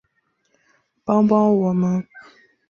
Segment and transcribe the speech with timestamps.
[1.03, 2.03] 帮帮我们